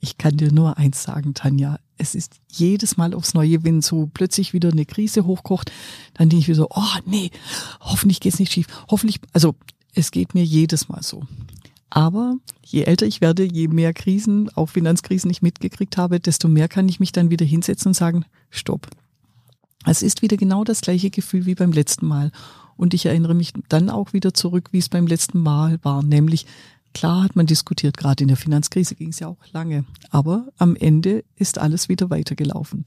Ich 0.00 0.18
kann 0.18 0.36
dir 0.36 0.52
nur 0.52 0.76
eins 0.76 1.02
sagen, 1.02 1.32
Tanja. 1.34 1.78
Es 1.96 2.14
ist 2.14 2.34
jedes 2.50 2.96
Mal 2.96 3.14
aufs 3.14 3.34
Neue, 3.34 3.64
wenn 3.64 3.82
so 3.82 4.10
plötzlich 4.12 4.52
wieder 4.52 4.70
eine 4.70 4.84
Krise 4.84 5.26
hochkocht, 5.26 5.70
dann 6.14 6.28
denke 6.28 6.42
ich 6.42 6.48
wieder 6.48 6.56
so, 6.56 6.68
oh 6.70 6.98
nee, 7.06 7.30
hoffentlich 7.80 8.20
geht's 8.20 8.38
nicht 8.38 8.52
schief. 8.52 8.66
Hoffentlich, 8.90 9.20
also 9.32 9.54
es 9.94 10.10
geht 10.10 10.34
mir 10.34 10.44
jedes 10.44 10.88
Mal 10.88 11.02
so. 11.02 11.22
Aber 11.90 12.36
je 12.64 12.82
älter 12.82 13.06
ich 13.06 13.20
werde, 13.20 13.44
je 13.44 13.68
mehr 13.68 13.94
Krisen, 13.94 14.50
auch 14.56 14.70
Finanzkrisen 14.70 15.30
ich 15.30 15.42
mitgekriegt 15.42 15.96
habe, 15.96 16.18
desto 16.18 16.48
mehr 16.48 16.68
kann 16.68 16.88
ich 16.88 16.98
mich 16.98 17.12
dann 17.12 17.30
wieder 17.30 17.46
hinsetzen 17.46 17.90
und 17.90 17.94
sagen, 17.94 18.24
stopp. 18.50 18.88
Es 19.86 20.02
ist 20.02 20.22
wieder 20.22 20.36
genau 20.36 20.64
das 20.64 20.80
gleiche 20.80 21.10
Gefühl 21.10 21.46
wie 21.46 21.54
beim 21.54 21.70
letzten 21.70 22.06
Mal. 22.06 22.32
Und 22.76 22.94
ich 22.94 23.06
erinnere 23.06 23.34
mich 23.34 23.52
dann 23.68 23.90
auch 23.90 24.12
wieder 24.12 24.34
zurück, 24.34 24.70
wie 24.72 24.78
es 24.78 24.88
beim 24.88 25.06
letzten 25.06 25.38
Mal 25.38 25.78
war, 25.82 26.02
nämlich 26.02 26.46
Klar 26.94 27.24
hat 27.24 27.36
man 27.36 27.46
diskutiert, 27.46 27.96
gerade 27.96 28.22
in 28.22 28.28
der 28.28 28.36
Finanzkrise 28.36 28.94
ging 28.94 29.10
es 29.10 29.18
ja 29.18 29.26
auch 29.28 29.52
lange, 29.52 29.84
aber 30.10 30.46
am 30.56 30.76
Ende 30.76 31.24
ist 31.36 31.58
alles 31.58 31.88
wieder 31.88 32.08
weitergelaufen. 32.08 32.84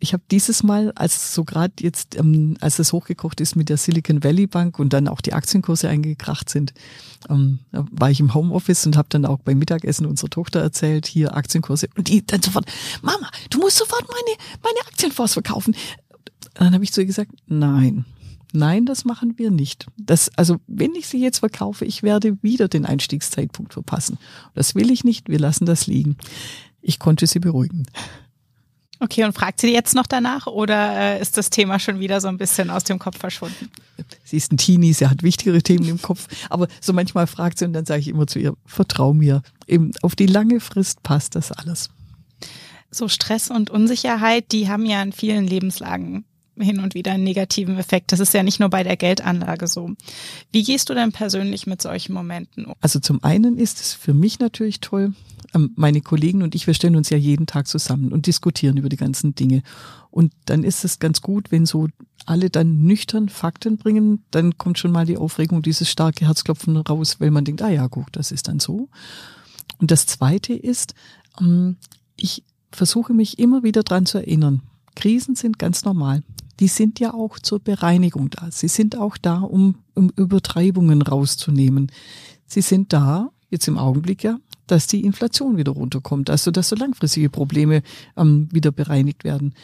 Ich 0.00 0.12
habe 0.12 0.22
dieses 0.30 0.62
Mal, 0.62 0.92
als 0.92 1.34
so 1.34 1.44
gerade 1.44 1.74
jetzt, 1.80 2.16
ähm, 2.16 2.56
als 2.60 2.78
es 2.78 2.92
hochgekocht 2.92 3.40
ist 3.40 3.56
mit 3.56 3.68
der 3.68 3.76
Silicon 3.76 4.22
Valley 4.22 4.46
Bank 4.46 4.78
und 4.78 4.92
dann 4.92 5.08
auch 5.08 5.20
die 5.20 5.32
Aktienkurse 5.32 5.88
eingekracht 5.88 6.48
sind, 6.48 6.72
ähm, 7.28 7.58
war 7.72 8.10
ich 8.10 8.20
im 8.20 8.32
Homeoffice 8.32 8.86
und 8.86 8.96
habe 8.96 9.08
dann 9.10 9.26
auch 9.26 9.40
beim 9.40 9.58
Mittagessen 9.58 10.06
unserer 10.06 10.30
Tochter 10.30 10.60
erzählt, 10.60 11.06
hier 11.06 11.36
Aktienkurse 11.36 11.88
und 11.96 12.08
die 12.08 12.24
dann 12.24 12.42
sofort, 12.42 12.66
Mama, 13.02 13.28
du 13.50 13.58
musst 13.58 13.78
sofort 13.78 14.06
meine 14.06 14.38
meine 14.62 14.86
Aktienfonds 14.86 15.32
verkaufen. 15.32 15.74
Und 15.74 16.30
dann 16.54 16.74
habe 16.74 16.84
ich 16.84 16.92
zu 16.92 17.00
ihr 17.00 17.06
gesagt, 17.06 17.32
nein, 17.48 18.04
Nein, 18.52 18.86
das 18.86 19.04
machen 19.04 19.34
wir 19.36 19.50
nicht. 19.50 19.86
Das, 19.98 20.30
also, 20.36 20.56
wenn 20.66 20.94
ich 20.94 21.06
sie 21.06 21.20
jetzt 21.20 21.38
verkaufe, 21.38 21.84
ich 21.84 22.02
werde 22.02 22.42
wieder 22.42 22.68
den 22.68 22.86
Einstiegszeitpunkt 22.86 23.74
verpassen. 23.74 24.18
Das 24.54 24.74
will 24.74 24.90
ich 24.90 25.04
nicht. 25.04 25.28
Wir 25.28 25.38
lassen 25.38 25.66
das 25.66 25.86
liegen. 25.86 26.16
Ich 26.80 26.98
konnte 26.98 27.26
sie 27.26 27.40
beruhigen. 27.40 27.86
Okay, 29.00 29.24
und 29.24 29.32
fragt 29.32 29.60
sie 29.60 29.72
jetzt 29.72 29.94
noch 29.94 30.06
danach 30.06 30.46
oder 30.48 30.96
äh, 30.96 31.22
ist 31.22 31.36
das 31.36 31.50
Thema 31.50 31.78
schon 31.78 32.00
wieder 32.00 32.20
so 32.20 32.26
ein 32.26 32.36
bisschen 32.36 32.68
aus 32.68 32.82
dem 32.82 32.98
Kopf 32.98 33.18
verschwunden? 33.18 33.70
Sie 34.24 34.36
ist 34.36 34.52
ein 34.52 34.56
Teenie, 34.56 34.92
sie 34.92 35.06
hat 35.06 35.22
wichtigere 35.22 35.62
Themen 35.62 35.86
im 35.88 36.02
Kopf, 36.02 36.26
aber 36.50 36.66
so 36.80 36.92
manchmal 36.92 37.28
fragt 37.28 37.58
sie 37.58 37.64
und 37.64 37.74
dann 37.74 37.86
sage 37.86 38.00
ich 38.00 38.08
immer 38.08 38.26
zu 38.26 38.40
ihr, 38.40 38.54
vertrau 38.66 39.14
mir, 39.14 39.42
eben 39.68 39.92
auf 40.02 40.16
die 40.16 40.26
lange 40.26 40.58
Frist 40.58 41.04
passt 41.04 41.36
das 41.36 41.52
alles. 41.52 41.90
So 42.90 43.06
Stress 43.06 43.50
und 43.50 43.70
Unsicherheit, 43.70 44.50
die 44.50 44.68
haben 44.68 44.84
ja 44.84 45.00
in 45.00 45.12
vielen 45.12 45.46
Lebenslagen 45.46 46.24
hin 46.60 46.80
und 46.80 46.94
wieder 46.94 47.12
einen 47.12 47.24
negativen 47.24 47.78
Effekt. 47.78 48.12
Das 48.12 48.20
ist 48.20 48.34
ja 48.34 48.42
nicht 48.42 48.60
nur 48.60 48.68
bei 48.68 48.82
der 48.82 48.96
Geldanlage 48.96 49.66
so. 49.66 49.90
Wie 50.52 50.62
gehst 50.62 50.88
du 50.88 50.94
denn 50.94 51.12
persönlich 51.12 51.66
mit 51.66 51.82
solchen 51.82 52.12
Momenten 52.12 52.66
um? 52.66 52.74
Also 52.80 53.00
zum 53.00 53.22
einen 53.22 53.58
ist 53.58 53.80
es 53.80 53.94
für 53.94 54.14
mich 54.14 54.38
natürlich 54.38 54.80
toll, 54.80 55.14
ähm, 55.54 55.72
meine 55.76 56.00
Kollegen 56.00 56.42
und 56.42 56.54
ich, 56.54 56.66
wir 56.66 56.74
stellen 56.74 56.96
uns 56.96 57.10
ja 57.10 57.16
jeden 57.16 57.46
Tag 57.46 57.66
zusammen 57.66 58.12
und 58.12 58.26
diskutieren 58.26 58.76
über 58.76 58.88
die 58.88 58.96
ganzen 58.96 59.34
Dinge. 59.34 59.62
Und 60.10 60.32
dann 60.46 60.64
ist 60.64 60.84
es 60.84 60.98
ganz 60.98 61.22
gut, 61.22 61.50
wenn 61.50 61.66
so 61.66 61.88
alle 62.26 62.50
dann 62.50 62.82
nüchtern 62.82 63.28
Fakten 63.28 63.78
bringen, 63.78 64.24
dann 64.30 64.58
kommt 64.58 64.78
schon 64.78 64.92
mal 64.92 65.06
die 65.06 65.16
Aufregung, 65.16 65.62
dieses 65.62 65.88
starke 65.90 66.26
Herzklopfen 66.26 66.76
raus, 66.76 67.16
weil 67.20 67.30
man 67.30 67.44
denkt, 67.44 67.62
ah 67.62 67.70
ja, 67.70 67.86
gut, 67.86 68.08
das 68.12 68.32
ist 68.32 68.48
dann 68.48 68.60
so. 68.60 68.88
Und 69.78 69.90
das 69.90 70.06
zweite 70.06 70.52
ist, 70.52 70.94
ähm, 71.40 71.76
ich 72.16 72.42
versuche 72.72 73.14
mich 73.14 73.38
immer 73.38 73.62
wieder 73.62 73.82
dran 73.82 74.06
zu 74.06 74.18
erinnern. 74.18 74.62
Krisen 74.94 75.36
sind 75.36 75.58
ganz 75.58 75.84
normal 75.84 76.22
die 76.60 76.68
sind 76.68 77.00
ja 77.00 77.14
auch 77.14 77.38
zur 77.38 77.60
Bereinigung 77.60 78.30
da. 78.30 78.50
Sie 78.50 78.68
sind 78.68 78.96
auch 78.96 79.16
da, 79.16 79.40
um, 79.40 79.76
um 79.94 80.10
Übertreibungen 80.16 81.02
rauszunehmen. 81.02 81.92
Sie 82.46 82.62
sind 82.62 82.92
da, 82.92 83.30
jetzt 83.50 83.68
im 83.68 83.78
Augenblick 83.78 84.24
ja, 84.24 84.38
dass 84.66 84.86
die 84.86 85.04
Inflation 85.04 85.56
wieder 85.56 85.72
runterkommt, 85.72 86.30
also 86.30 86.50
dass 86.50 86.68
so 86.68 86.76
langfristige 86.76 87.30
Probleme 87.30 87.82
ähm, 88.16 88.48
wieder 88.52 88.72
bereinigt 88.72 89.24
werden. 89.24 89.54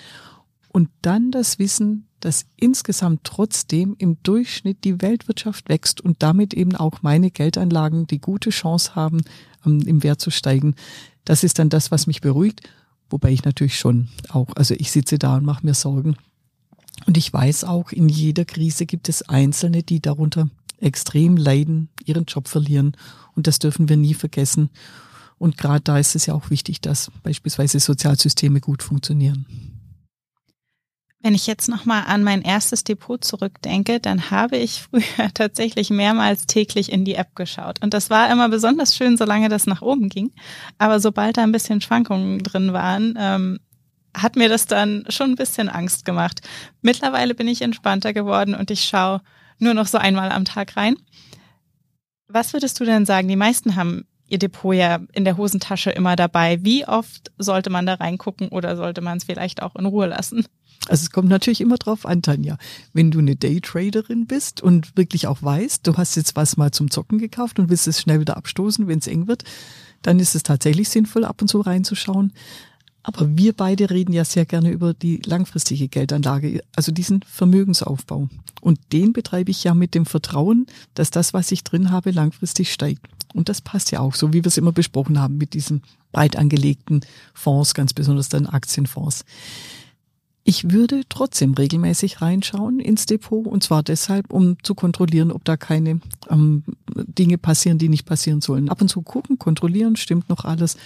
Und 0.73 0.89
dann 1.03 1.31
das 1.31 1.59
Wissen, 1.59 2.09
dass 2.21 2.47
insgesamt 2.57 3.21
trotzdem 3.25 3.95
im 3.99 4.17
Durchschnitt 4.23 4.83
die 4.83 5.03
Weltwirtschaft 5.03 5.69
wächst 5.69 6.01
und 6.01 6.23
damit 6.23 6.55
eben 6.55 6.75
auch 6.75 7.03
meine 7.03 7.31
Geldanlagen 7.31 8.07
die 8.07 8.21
gute 8.21 8.51
Chance 8.51 8.95
haben, 8.95 9.23
ähm, 9.67 9.83
im 9.87 10.03
Wert 10.03 10.21
zu 10.21 10.31
steigen. 10.31 10.75
Das 11.25 11.45
ist 11.45 11.59
dann 11.59 11.69
das, 11.69 11.91
was 11.91 12.07
mich 12.07 12.21
beruhigt. 12.21 12.63
Wobei 13.11 13.31
ich 13.31 13.45
natürlich 13.45 13.79
schon 13.79 14.09
auch, 14.31 14.49
also 14.57 14.75
ich 14.77 14.91
sitze 14.91 15.19
da 15.19 15.37
und 15.37 15.45
mache 15.45 15.65
mir 15.67 15.75
Sorgen, 15.75 16.17
und 17.07 17.17
ich 17.17 17.33
weiß 17.33 17.65
auch, 17.65 17.93
in 17.93 18.09
jeder 18.09 18.45
Krise 18.45 18.87
gibt 18.87 19.09
es 19.09 19.23
Einzelne, 19.29 19.83
die 19.83 20.01
darunter 20.01 20.49
extrem 20.81 21.37
leiden, 21.37 21.89
ihren 22.05 22.25
Job 22.25 22.49
verlieren. 22.49 22.97
Und 23.35 23.47
das 23.47 23.59
dürfen 23.59 23.89
wir 23.89 23.97
nie 23.97 24.15
vergessen. 24.15 24.71
Und 25.39 25.57
gerade 25.59 25.81
da 25.81 25.99
ist 25.99 26.15
es 26.15 26.27
ja 26.27 26.35
auch 26.35 26.51
wichtig, 26.51 26.81
dass 26.81 27.11
beispielsweise 27.23 27.81
Sozialsysteme 27.81 28.61
gut 28.61 28.83
funktionieren. 28.83 29.47
Wenn 31.21 31.35
ich 31.35 31.47
jetzt 31.47 31.71
nochmal 31.71 32.05
an 32.07 32.23
mein 32.23 32.43
erstes 32.43 32.85
Depot 32.85 33.25
zurückdenke, 33.25 33.99
dann 33.99 34.31
habe 34.31 34.59
ich 34.59 34.83
früher 34.83 35.31
tatsächlich 35.35 35.89
mehrmals 35.89 36.47
täglich 36.47 36.93
in 36.93 37.07
die 37.07 37.15
App 37.15 37.35
geschaut. 37.35 37.83
Und 37.83 37.95
das 37.95 38.11
war 38.11 38.31
immer 38.31 38.51
besonders 38.51 38.95
schön, 38.95 39.17
solange 39.17 39.49
das 39.49 39.67
nach 39.67 39.81
oben 39.81 40.11
ging. 40.11 40.33
Aber 40.77 41.01
sobald 41.01 41.39
da 41.39 41.43
ein 41.43 41.53
bisschen 41.53 41.81
Schwankungen 41.81 42.41
drin 42.41 42.75
waren, 42.75 43.15
ähm, 43.19 43.59
hat 44.15 44.37
mir 44.37 44.49
das 44.49 44.67
dann 44.67 45.05
schon 45.09 45.31
ein 45.31 45.37
bisschen 45.37 45.69
Angst 45.69 46.05
gemacht. 46.05 46.41
Mittlerweile 46.83 47.35
bin 47.35 47.49
ich 47.49 47.63
entspannter 47.63 48.13
geworden 48.13 48.55
und 48.55 48.71
ich 48.71 48.85
schaue 48.85 49.21
nur 49.59 49.75
noch 49.75 49.87
so 49.87 49.99
einmal 49.99 50.31
am 50.31 50.45
Tag 50.45 50.77
rein. 50.77 50.97
Was 52.29 52.53
würdest 52.53 52.81
du 52.81 52.85
denn 52.85 53.07
sagen? 53.07 53.29
Die 53.29 53.37
meisten 53.37 53.77
haben 53.77 54.05
ihr 54.29 54.39
Depot 54.39 54.75
ja 54.75 55.01
in 55.13 55.25
der 55.25 55.37
Hosentasche 55.37 55.91
immer 55.91 56.17
dabei. 56.17 56.59
Wie 56.63 56.87
oft 56.87 57.31
sollte 57.39 57.71
man 57.71 57.87
da 57.87 57.95
reingucken 57.95 58.49
oder 58.49 58.77
sollte 58.77 59.01
man 59.01 59.19
es 59.19 59.25
vielleicht 59.25 59.63
auch 59.63 59.77
in 59.77 59.87
Ruhe 59.87 60.07
lassen? 60.07 60.47
Also 60.89 61.05
es 61.05 61.11
kommt 61.11 61.29
natürlich 61.29 61.61
immer 61.61 61.77
drauf 61.77 62.05
an, 62.05 62.23
Tanja. 62.23 62.59
Wenn 62.93 63.11
du 63.11 63.19
eine 63.19 63.37
Daytraderin 63.37 64.27
bist 64.27 64.61
und 64.61 64.97
wirklich 64.97 65.27
auch 65.27 65.43
weißt, 65.43 65.87
du 65.87 65.97
hast 65.97 66.17
jetzt 66.17 66.37
was 66.37 66.57
mal 66.57 66.73
zum 66.73 66.91
Zocken 66.91 67.19
gekauft 67.19 67.59
und 67.59 67.71
willst 67.71 67.87
es 67.87 68.01
schnell 68.01 68.21
wieder 68.21 68.37
abstoßen, 68.37 68.87
wenn 68.87 68.99
es 68.99 69.07
eng 69.07 69.27
wird, 69.27 69.45
dann 70.03 70.19
ist 70.19 70.35
es 70.35 70.43
tatsächlich 70.43 70.91
sinnvoll, 70.91 71.25
ab 71.25 71.41
und 71.41 71.49
zu 71.49 71.61
reinzuschauen. 71.61 72.33
Aber 73.05 73.37
wir 73.37 73.53
beide 73.53 73.91
reden 73.91 74.13
ja 74.13 74.25
sehr 74.25 74.47
gerne 74.47 74.71
über 74.71 74.95
die 74.95 75.21
langfristige 75.25 75.89
Geldanlage, 75.89 76.63
also 76.75 76.91
diesen 76.91 77.21
Vermögensaufbau. 77.23 78.29
Und 78.63 78.81
den 78.93 79.13
betreibe 79.13 79.51
ich 79.51 79.63
ja 79.63 79.75
mit 79.75 79.95
dem 79.95 80.07
Vertrauen, 80.07 80.67
dass 80.95 81.11
das, 81.11 81.35
was 81.35 81.53
ich 81.53 81.63
drin 81.65 81.91
habe, 81.91 82.11
langfristig 82.11 82.73
steigt. 82.73 83.07
Und 83.35 83.51
das 83.51 83.61
passt 83.61 83.91
ja 83.91 84.01
auch, 84.01 84.15
so 84.15 84.33
wie 84.33 84.43
wir 84.43 84.47
es 84.47 84.57
immer 84.57 84.73
besprochen 84.73 85.21
haben, 85.21 85.37
mit 85.37 85.53
diesen 85.53 85.83
breit 86.13 86.37
angelegten 86.37 87.05
Fonds, 87.35 87.75
ganz 87.75 87.93
besonders 87.93 88.31
dann 88.31 88.47
Aktienfonds. 88.47 89.25
Ich 90.47 90.71
würde 90.71 91.03
trotzdem 91.09 91.55
regelmäßig 91.55 92.21
reinschauen 92.21 92.79
ins 92.79 93.07
Depot 93.07 93.47
und 93.47 93.63
zwar 93.63 93.83
deshalb, 93.83 94.31
um 94.31 94.63
zu 94.63 94.75
kontrollieren, 94.75 95.33
ob 95.33 95.43
da 95.45 95.57
keine 95.57 96.01
ähm, 96.29 96.63
Dinge 96.95 97.39
passieren, 97.39 97.79
die 97.79 97.89
nicht 97.89 98.05
passieren 98.05 98.43
sollen. 98.43 98.69
Ab 98.69 98.83
und 98.83 98.89
zu 98.89 99.01
gucken, 99.01 99.39
kontrollieren, 99.39 99.97
stimmt 99.97 100.29
noch 100.29 100.45
alles. 100.45 100.77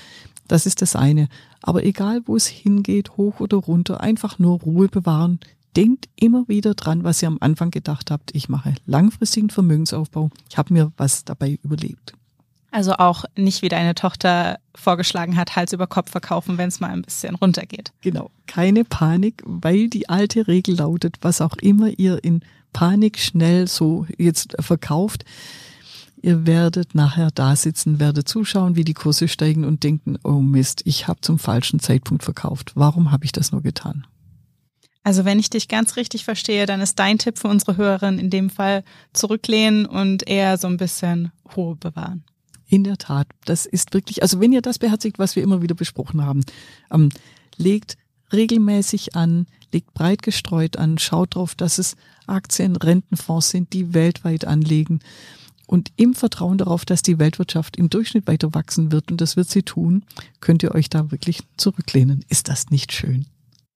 Das 0.49 0.67
ist 0.67 0.83
das 0.83 0.97
eine. 0.97 1.29
Aber 1.63 1.85
egal, 1.85 2.23
wo 2.25 2.37
es 2.37 2.47
hingeht, 2.47 3.17
hoch 3.17 3.41
oder 3.41 3.59
runter, 3.59 4.01
einfach 4.01 4.39
nur 4.39 4.61
Ruhe 4.61 4.89
bewahren. 4.89 5.39
Denkt 5.77 6.09
immer 6.17 6.49
wieder 6.49 6.75
dran, 6.75 7.05
was 7.05 7.23
ihr 7.23 7.29
am 7.29 7.39
Anfang 7.41 7.71
gedacht 7.71 8.11
habt. 8.11 8.35
Ich 8.35 8.49
mache 8.49 8.75
langfristigen 8.87 9.51
Vermögensaufbau. 9.51 10.31
Ich 10.51 10.59
habe 10.59 10.73
mir 10.73 10.93
was 10.97 11.25
dabei 11.25 11.59
überlegt. 11.63 12.15
Also 12.71 12.93
auch 12.95 13.25
nicht, 13.37 13.63
wie 13.63 13.69
deine 13.69 13.95
Tochter 13.95 14.59
vorgeschlagen 14.75 15.37
hat, 15.37 15.57
Hals 15.57 15.73
über 15.73 15.87
Kopf 15.87 16.11
verkaufen, 16.11 16.59
wenn 16.59 16.69
es 16.69 16.81
mal 16.81 16.91
ein 16.91 17.03
bisschen 17.03 17.35
runtergeht. 17.35 17.93
Genau, 18.03 18.31
keine 18.47 18.85
Panik, 18.85 19.43
weil 19.47 19.89
die 19.89 20.09
alte 20.09 20.49
Regel 20.49 20.77
lautet, 20.77 21.17
was 21.23 21.41
auch 21.41 21.57
immer 21.57 21.89
ihr 21.99 22.23
in 22.23 22.43
Panik 22.75 23.19
schnell 23.19 23.69
so 23.69 24.07
jetzt 24.19 24.55
verkauft, 24.61 25.25
Ihr 26.21 26.47
werdet 26.47 26.95
nachher 26.95 27.31
da 27.31 27.55
sitzen, 27.55 28.01
werdet 28.01 28.29
zuschauen, 28.29 28.77
wie 28.77 28.85
die 28.85 28.95
Kurse 28.95 29.29
steigen 29.29 29.65
und 29.65 29.85
denken, 29.85 30.19
oh 30.25 30.41
Mist, 30.41 30.83
ich 30.85 31.07
habe 31.07 31.21
zum 31.21 31.39
falschen 31.39 31.81
Zeitpunkt 31.81 32.25
verkauft. 32.25 32.73
Warum 32.75 33.13
habe 33.13 33.25
ich 33.25 33.33
das 33.33 33.53
nur 33.53 33.63
getan? 33.63 34.07
Also 35.05 35.25
wenn 35.25 35.39
ich 35.39 35.49
dich 35.49 35.69
ganz 35.69 35.97
richtig 35.97 36.25
verstehe, 36.25 36.67
dann 36.67 36.81
ist 36.81 36.99
dein 36.99 37.19
Tipp 37.19 37.39
für 37.39 37.49
unsere 37.49 37.77
Hörerin 37.77 38.19
in 38.19 38.31
dem 38.31 38.51
Fall 38.51 38.85
zurücklehnen 39.13 39.87
und 39.87 40.29
eher 40.29 40.59
so 40.59 40.67
ein 40.67 40.77
bisschen 40.77 41.33
Ruhe 41.57 41.77
bewahren. 41.77 42.25
In 42.67 42.85
der 42.85 42.99
Tat, 42.99 43.27
das 43.47 43.65
ist 43.65 43.95
wirklich, 43.95 44.23
also 44.23 44.41
wenn 44.41 44.53
ihr 44.53 44.61
das 44.61 44.79
beherzigt, 44.79 45.19
was 45.19 45.37
wir 45.37 45.43
immer 45.43 45.63
wieder 45.63 45.75
besprochen 45.75 46.27
haben, 46.27 46.45
ähm, 46.93 47.09
legt 47.57 47.97
regelmäßig 48.33 49.15
an, 49.15 49.47
legt 49.73 49.95
breit 49.95 50.23
gestreut 50.23 50.77
an, 50.77 50.99
schaut 50.99 51.37
drauf, 51.37 51.55
dass 51.55 51.79
es 51.79 51.97
Aktien, 52.27 52.77
Rentenfonds 52.77 53.49
sind, 53.49 53.73
die 53.73 53.95
weltweit 53.95 54.45
anlegen. 54.45 55.01
Und 55.69 55.93
im 55.97 56.15
Vertrauen 56.15 56.57
darauf, 56.57 56.87
dass 56.87 57.03
die 57.03 57.19
Weltwirtschaft 57.19 57.77
im 57.77 57.91
Durchschnitt 57.91 58.27
weiter 58.27 58.55
wachsen 58.55 58.91
wird, 58.91 59.11
und 59.11 59.21
das 59.21 59.37
wird 59.37 59.51
sie 59.51 59.63
tun, 59.63 60.03
könnt 60.41 60.63
ihr 60.63 60.75
euch 60.75 60.89
da 60.89 61.11
wirklich 61.11 61.43
zurücklehnen. 61.59 62.25
Ist 62.31 62.49
das 62.49 62.71
nicht 62.71 62.91
schön? 62.91 63.27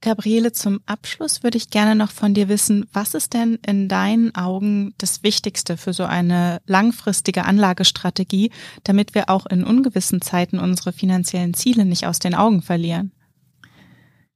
Gabriele, 0.00 0.52
zum 0.52 0.80
Abschluss 0.86 1.42
würde 1.42 1.58
ich 1.58 1.68
gerne 1.68 1.94
noch 1.94 2.10
von 2.10 2.32
dir 2.32 2.48
wissen, 2.48 2.86
was 2.94 3.12
ist 3.12 3.34
denn 3.34 3.58
in 3.66 3.88
deinen 3.88 4.34
Augen 4.34 4.94
das 4.96 5.22
Wichtigste 5.22 5.76
für 5.76 5.92
so 5.92 6.04
eine 6.04 6.62
langfristige 6.66 7.44
Anlagestrategie, 7.44 8.50
damit 8.84 9.14
wir 9.14 9.28
auch 9.28 9.44
in 9.44 9.62
ungewissen 9.62 10.22
Zeiten 10.22 10.58
unsere 10.58 10.94
finanziellen 10.94 11.52
Ziele 11.52 11.84
nicht 11.84 12.06
aus 12.06 12.18
den 12.18 12.34
Augen 12.34 12.62
verlieren? 12.62 13.12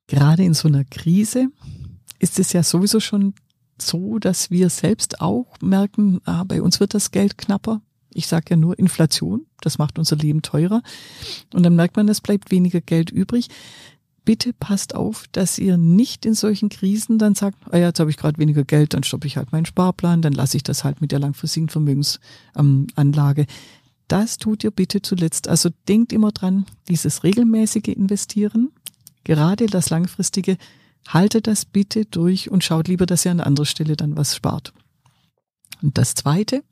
Gerade 0.09 0.45
in 0.45 0.53
so 0.53 0.69
einer 0.69 0.85
Krise 0.85 1.49
ist 2.19 2.39
es 2.39 2.53
ja 2.53 2.63
sowieso 2.63 3.01
schon 3.01 3.33
so, 3.81 4.19
dass 4.19 4.51
wir 4.51 4.71
selbst 4.71 5.21
auch 5.21 5.47
merken, 5.61 6.21
ah, 6.25 6.45
bei 6.45 6.63
uns 6.63 6.81
wird 6.81 6.95
das 6.95 7.11
Geld 7.11 7.39
knapper. 7.39 7.81
Ich 8.13 8.27
sage 8.27 8.47
ja 8.51 8.57
nur 8.57 8.79
Inflation, 8.79 9.47
das 9.61 9.79
macht 9.79 9.99
unser 9.99 10.17
Leben 10.17 10.43
teurer. 10.43 10.83
Und 11.53 11.63
dann 11.63 11.77
merkt 11.77 11.97
man, 11.97 12.09
es 12.09 12.21
bleibt 12.21 12.51
weniger 12.51 12.81
Geld 12.81 13.11
übrig 13.11 13.49
bitte 14.27 14.53
passt 14.53 14.95
auf, 14.95 15.25
dass 15.33 15.57
ihr 15.57 15.79
nicht 15.79 16.27
in 16.27 16.35
solchen 16.35 16.69
Krisen 16.69 17.17
dann 17.17 17.35
sagt, 17.35 17.57
ah 17.71 17.79
ja, 17.79 17.87
jetzt 17.87 18.01
habe 18.01 18.11
ich 18.11 18.19
gerade 18.19 18.39
weniger 18.39 18.65
Geld, 18.65 18.93
dann 18.93 19.05
stoppe 19.05 19.27
ich 19.27 19.39
halt 19.39 19.53
meinen 19.53 19.65
Sparplan, 19.65 20.21
dann 20.21 20.35
lasse 20.35 20.59
ich 20.59 20.63
das 20.63 20.85
halt 20.85 21.01
mit 21.01 21.13
der 21.13 21.21
langfristigen 21.21 21.71
Vermögensanlage. 21.71 23.43
Ähm, 23.43 23.47
das 24.09 24.37
tut 24.37 24.63
ihr 24.65 24.71
bitte 24.71 25.01
zuletzt. 25.01 25.49
Also 25.49 25.71
denkt 25.89 26.13
immer 26.13 26.33
dran, 26.33 26.67
dieses 26.89 27.25
regelmäßige 27.25 27.89
Investieren, 27.89 28.71
gerade 29.25 29.67
das 29.67 29.91
langfristige, 29.91 30.59
haltet 31.09 31.47
das 31.47 31.65
bitte 31.65 32.05
durch 32.05 32.51
und 32.51 32.65
schaut 32.65 32.89
lieber, 32.89 33.07
dass 33.07 33.25
ihr 33.25 33.31
an 33.31 33.41
anderer 33.41 33.67
Stelle 33.67 33.97
dann 33.97 34.17
was 34.17 34.35
spart. 34.35 34.73
Und 35.83 35.99
das 35.99 36.15
zweite, 36.15 36.63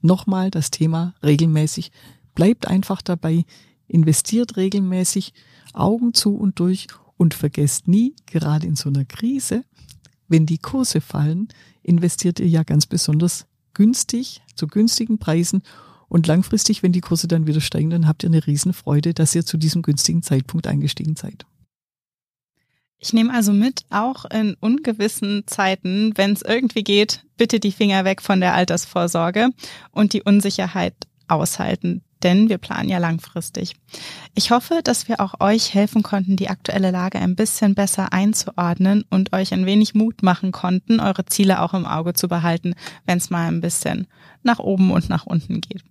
nochmal 0.00 0.50
das 0.50 0.70
Thema 0.70 1.14
regelmäßig. 1.22 1.90
Bleibt 2.34 2.66
einfach 2.68 3.02
dabei, 3.02 3.44
investiert 3.86 4.56
regelmäßig, 4.56 5.32
Augen 5.72 6.14
zu 6.14 6.36
und 6.36 6.58
durch 6.60 6.86
und 7.16 7.34
vergesst 7.34 7.88
nie, 7.88 8.14
gerade 8.26 8.66
in 8.66 8.76
so 8.76 8.88
einer 8.88 9.04
Krise, 9.04 9.64
wenn 10.28 10.46
die 10.46 10.58
Kurse 10.58 11.00
fallen, 11.00 11.48
investiert 11.82 12.38
ihr 12.38 12.48
ja 12.48 12.62
ganz 12.62 12.86
besonders 12.86 13.46
günstig, 13.74 14.42
zu 14.54 14.66
günstigen 14.66 15.18
Preisen 15.18 15.62
und 16.08 16.26
langfristig, 16.26 16.82
wenn 16.82 16.92
die 16.92 17.00
Kurse 17.00 17.28
dann 17.28 17.46
wieder 17.46 17.60
steigen, 17.60 17.90
dann 17.90 18.06
habt 18.06 18.22
ihr 18.22 18.28
eine 18.28 18.46
Riesenfreude, 18.46 19.14
dass 19.14 19.34
ihr 19.34 19.44
zu 19.44 19.56
diesem 19.56 19.82
günstigen 19.82 20.22
Zeitpunkt 20.22 20.66
eingestiegen 20.66 21.16
seid. 21.16 21.46
Ich 23.00 23.12
nehme 23.12 23.32
also 23.32 23.52
mit, 23.52 23.82
auch 23.90 24.24
in 24.24 24.56
ungewissen 24.60 25.44
Zeiten, 25.46 26.12
wenn 26.16 26.32
es 26.32 26.42
irgendwie 26.42 26.82
geht, 26.82 27.24
bitte 27.36 27.60
die 27.60 27.72
Finger 27.72 28.04
weg 28.04 28.20
von 28.20 28.40
der 28.40 28.54
Altersvorsorge 28.54 29.50
und 29.92 30.12
die 30.12 30.22
Unsicherheit 30.22 30.94
aushalten 31.28 32.02
denn 32.22 32.48
wir 32.48 32.58
planen 32.58 32.88
ja 32.88 32.98
langfristig. 32.98 33.76
Ich 34.34 34.50
hoffe, 34.50 34.80
dass 34.84 35.08
wir 35.08 35.20
auch 35.20 35.40
euch 35.40 35.74
helfen 35.74 36.02
konnten, 36.02 36.36
die 36.36 36.48
aktuelle 36.48 36.90
Lage 36.90 37.18
ein 37.18 37.36
bisschen 37.36 37.74
besser 37.74 38.12
einzuordnen 38.12 39.04
und 39.10 39.32
euch 39.32 39.52
ein 39.52 39.66
wenig 39.66 39.94
Mut 39.94 40.22
machen 40.22 40.52
konnten, 40.52 41.00
eure 41.00 41.26
Ziele 41.26 41.62
auch 41.62 41.74
im 41.74 41.86
Auge 41.86 42.14
zu 42.14 42.28
behalten, 42.28 42.74
wenn 43.06 43.18
es 43.18 43.30
mal 43.30 43.48
ein 43.48 43.60
bisschen 43.60 44.06
nach 44.42 44.58
oben 44.58 44.90
und 44.90 45.08
nach 45.08 45.26
unten 45.26 45.60
geht. 45.60 45.82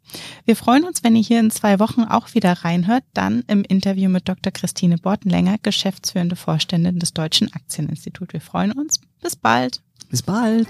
Wir 0.45 0.55
freuen 0.55 0.83
uns, 0.85 1.03
wenn 1.03 1.15
ihr 1.15 1.21
hier 1.21 1.39
in 1.39 1.51
zwei 1.51 1.79
Wochen 1.79 2.03
auch 2.03 2.33
wieder 2.33 2.53
reinhört, 2.53 3.03
dann 3.13 3.43
im 3.47 3.63
Interview 3.63 4.09
mit 4.09 4.27
Dr. 4.27 4.51
Christine 4.51 4.97
Bortenlänger, 4.97 5.57
geschäftsführende 5.61 6.35
Vorständin 6.35 6.99
des 6.99 7.13
Deutschen 7.13 7.53
Aktieninstituts. 7.53 8.33
Wir 8.33 8.41
freuen 8.41 8.71
uns. 8.71 8.99
Bis 9.21 9.35
bald. 9.35 9.81
Bis 10.09 10.21
bald. 10.21 10.67